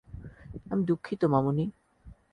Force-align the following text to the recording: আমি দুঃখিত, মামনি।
আমি 0.71 0.83
দুঃখিত, 0.83 1.21
মামনি। 1.25 1.65